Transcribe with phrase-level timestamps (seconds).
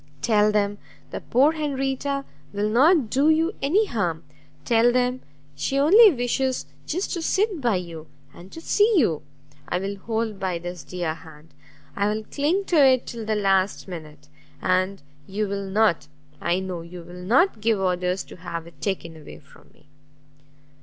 [0.23, 0.79] tell them
[1.11, 4.23] the poor Henrietta will not do you any harm;
[4.65, 5.21] tell them
[5.55, 9.21] she only wishes just to sit by you, and to see you!
[9.69, 11.49] I will hold by this dear hand,
[11.95, 14.27] I will cling to it till the last minute;
[14.59, 16.07] and you will not,
[16.41, 19.85] I know you will not, give orders to have it taken away from me!"